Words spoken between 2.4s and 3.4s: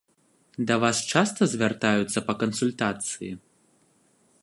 кансультацыі?